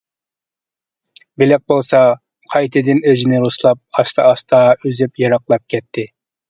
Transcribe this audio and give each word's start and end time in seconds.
بېلىق 1.41 1.61
بولسا 1.73 2.01
قايتىدىن 2.55 3.05
ئۆزىنى 3.13 3.45
رۇسلاپ، 3.47 3.85
ئاستا-ئاستا 4.01 4.67
ئۈزۈپ 4.79 5.25
يىراقلاپ 5.27 5.71
كەتتى. 5.77 6.13